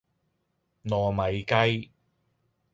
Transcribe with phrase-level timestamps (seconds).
[0.83, 1.91] 糯米雞